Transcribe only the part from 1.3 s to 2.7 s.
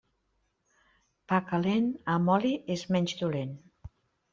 Pa calent, amb oli